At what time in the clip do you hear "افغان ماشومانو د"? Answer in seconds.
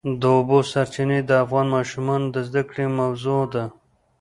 1.43-2.37